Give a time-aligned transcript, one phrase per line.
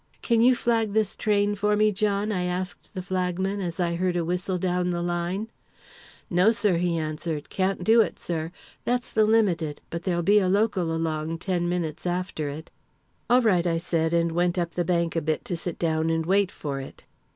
[0.23, 4.17] "'Can you flag this train for me, John?' I asked the flagman, as I heard
[4.17, 5.51] a whistle down the line.
[6.27, 8.51] "'No, sir,' he answered; 'can't do it, sir.
[8.83, 12.71] That's the limited, but there'll be a local along ten minutes after it.'
[13.29, 16.25] "'All right,' I said, and went up the bank a bit to sit down and
[16.25, 17.03] wait for it.